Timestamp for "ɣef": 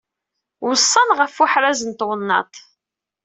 1.19-1.35